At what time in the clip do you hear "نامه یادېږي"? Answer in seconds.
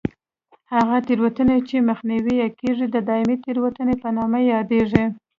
4.17-5.03